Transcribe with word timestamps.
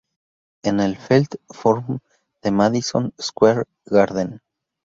En 0.63 0.79
el 0.79 0.97
Felt 0.97 1.35
Forum 1.53 1.99
del 2.41 2.53
Madison 2.53 3.13
Square 3.19 3.65
Garden. 3.85 4.41